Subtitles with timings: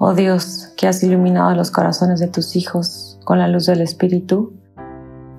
[0.00, 4.52] Oh Dios, que has iluminado los corazones de tus hijos con la luz del Espíritu,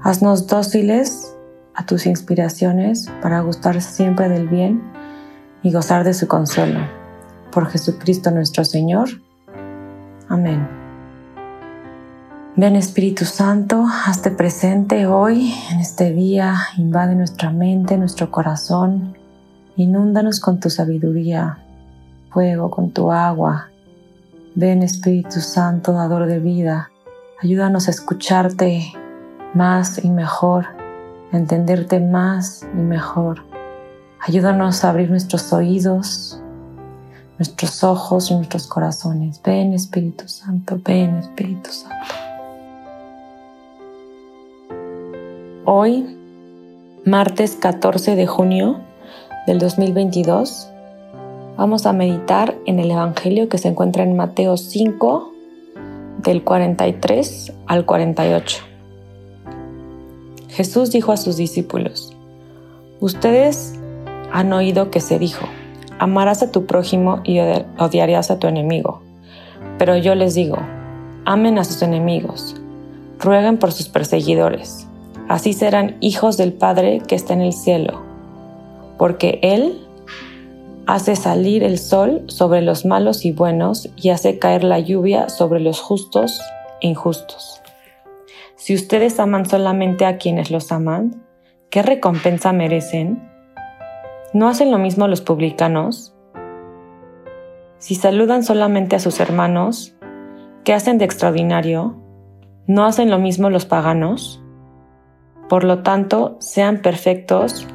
[0.01, 1.33] haznos dóciles
[1.75, 4.83] a tus inspiraciones para gustar siempre del bien
[5.63, 6.81] y gozar de su consuelo.
[7.53, 9.07] Por Jesucristo nuestro Señor.
[10.27, 10.67] Amén.
[12.57, 19.15] Ven Espíritu Santo, hazte presente hoy, en este día, invade nuestra mente, nuestro corazón,
[19.77, 21.59] inúndanos con tu sabiduría,
[22.29, 23.69] fuego, con tu agua.
[24.55, 26.91] Ven Espíritu Santo, dador de vida,
[27.41, 28.93] ayúdanos a escucharte
[29.53, 30.65] más y mejor,
[31.31, 33.43] a entenderte más y mejor.
[34.19, 36.41] Ayúdanos a abrir nuestros oídos,
[37.37, 39.39] nuestros ojos y nuestros corazones.
[39.43, 42.13] Ven Espíritu Santo, ven Espíritu Santo.
[45.65, 46.17] Hoy,
[47.05, 48.81] martes 14 de junio
[49.45, 50.68] del 2022,
[51.59, 55.33] vamos a meditar en el Evangelio que se encuentra en Mateo 5,
[56.23, 58.63] del 43 al 48.
[60.47, 62.15] Jesús dijo a sus discípulos,
[63.01, 63.77] Ustedes
[64.31, 65.45] han oído que se dijo,
[65.99, 67.39] amarás a tu prójimo y
[67.77, 69.01] odiarás a tu enemigo.
[69.77, 70.57] Pero yo les digo,
[71.25, 72.55] amen a sus enemigos,
[73.19, 74.87] rueguen por sus perseguidores
[75.27, 78.01] así serán hijos del Padre que está en el cielo,
[78.97, 79.79] porque Él
[80.93, 85.59] hace salir el sol sobre los malos y buenos y hace caer la lluvia sobre
[85.59, 86.41] los justos
[86.81, 87.61] e injustos.
[88.55, 91.23] Si ustedes aman solamente a quienes los aman,
[91.69, 93.21] ¿qué recompensa merecen?
[94.33, 96.15] ¿No hacen lo mismo los publicanos?
[97.77, 99.95] Si saludan solamente a sus hermanos,
[100.63, 102.01] ¿qué hacen de extraordinario?
[102.65, 104.41] ¿No hacen lo mismo los paganos?
[105.49, 107.67] Por lo tanto, sean perfectos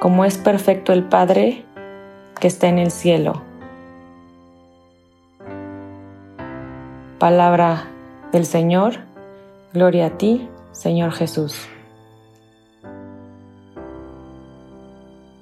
[0.00, 1.66] como es perfecto el Padre
[2.38, 3.42] que está en el cielo.
[7.18, 7.84] Palabra
[8.32, 8.98] del Señor,
[9.72, 11.68] gloria a ti, Señor Jesús.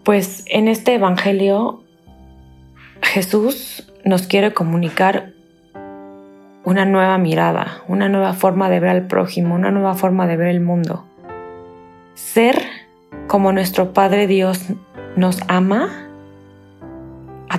[0.04, 1.82] Pues en este Evangelio
[3.02, 5.32] Jesús nos quiere comunicar
[6.64, 10.48] una nueva mirada, una nueva forma de ver al prójimo, una nueva forma de ver
[10.48, 11.04] el mundo
[12.16, 12.56] ser
[13.28, 14.60] como nuestro Padre Dios
[15.16, 16.05] nos ama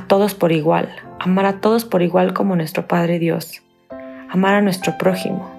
[0.07, 3.61] todos por igual, amar a todos por igual como nuestro Padre Dios,
[4.29, 5.49] amar a nuestro prójimo.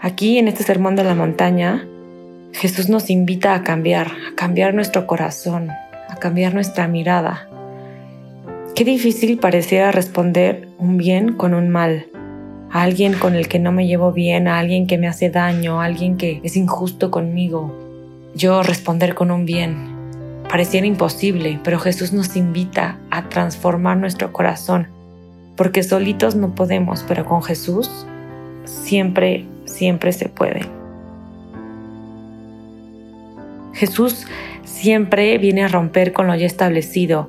[0.00, 1.86] Aquí en este sermón de la montaña,
[2.52, 7.48] Jesús nos invita a cambiar, a cambiar nuestro corazón, a cambiar nuestra mirada.
[8.74, 12.06] Qué difícil pareciera responder un bien con un mal,
[12.70, 15.80] a alguien con el que no me llevo bien, a alguien que me hace daño,
[15.80, 17.72] a alguien que es injusto conmigo,
[18.34, 19.93] yo responder con un bien.
[20.48, 24.88] Pareciera imposible, pero Jesús nos invita a transformar nuestro corazón,
[25.56, 28.06] porque solitos no podemos, pero con Jesús
[28.64, 30.62] siempre, siempre se puede.
[33.72, 34.26] Jesús
[34.64, 37.28] siempre viene a romper con lo ya establecido,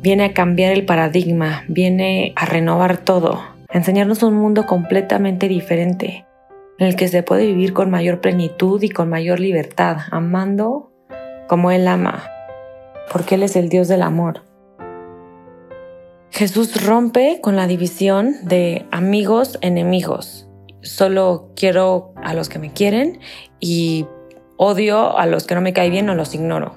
[0.00, 6.24] viene a cambiar el paradigma, viene a renovar todo, a enseñarnos un mundo completamente diferente
[6.78, 10.90] en el que se puede vivir con mayor plenitud y con mayor libertad, amando
[11.48, 12.24] como Él ama,
[13.12, 14.42] porque Él es el Dios del amor.
[16.30, 20.48] Jesús rompe con la división de amigos, enemigos.
[20.82, 23.20] Solo quiero a los que me quieren
[23.60, 24.06] y
[24.56, 26.74] odio a los que no me caen bien o los ignoro.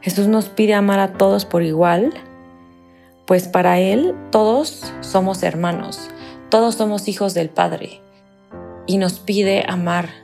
[0.00, 2.12] Jesús nos pide amar a todos por igual,
[3.26, 6.10] pues para Él todos somos hermanos,
[6.48, 8.00] todos somos hijos del Padre
[8.86, 10.21] y nos pide amar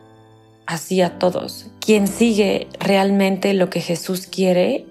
[0.69, 1.67] así a todos.
[1.81, 4.85] Quien sigue realmente lo que Jesús quiere,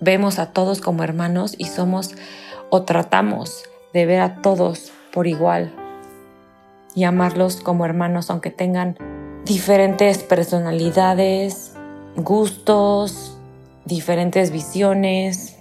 [0.00, 2.14] vemos a todos como hermanos y somos
[2.70, 5.72] o tratamos de ver a todos por igual
[6.94, 8.96] y amarlos como hermanos aunque tengan
[9.44, 11.72] diferentes personalidades,
[12.14, 13.36] gustos,
[13.84, 15.56] diferentes visiones.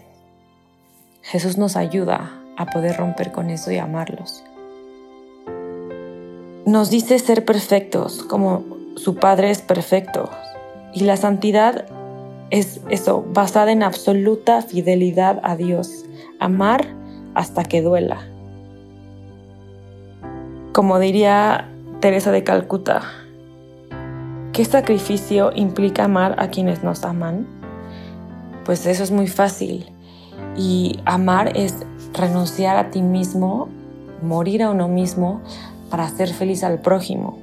[1.24, 4.44] Jesús nos ayuda a poder romper con eso y amarlos
[6.66, 8.64] nos dice ser perfectos como
[8.96, 10.30] su Padre es perfecto.
[10.94, 11.86] Y la santidad
[12.52, 16.06] es eso, basada en absoluta fidelidad a Dios.
[16.40, 16.86] Amar
[17.34, 18.28] hasta que duela.
[20.72, 21.70] Como diría
[22.00, 23.02] Teresa de Calcuta,
[24.54, 27.48] ¿qué sacrificio implica amar a quienes nos aman?
[28.66, 29.92] Pues eso es muy fácil.
[30.56, 33.68] Y amar es renunciar a ti mismo,
[34.22, 35.42] morir a uno mismo
[35.94, 37.38] para hacer feliz al prójimo.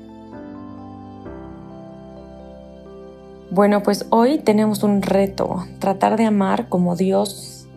[3.53, 7.69] Bueno, pues hoy tenemos un reto, tratar de amar como Dios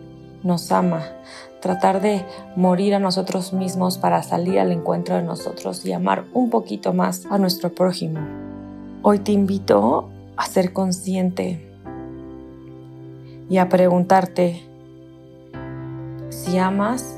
[0.42, 1.04] nos ama,
[1.60, 2.24] tratar de
[2.56, 7.24] morir a nosotros mismos para salir al encuentro de nosotros y amar un poquito más
[7.30, 8.18] a nuestro prójimo.
[9.02, 11.72] Hoy te invito a ser consciente
[13.48, 14.60] y a preguntarte
[16.30, 17.16] si amas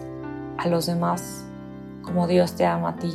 [0.59, 1.47] a los demás
[2.03, 3.15] como Dios te ama a ti.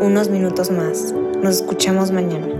[0.00, 1.14] unos minutos más.
[1.42, 2.59] Nos escuchamos mañana.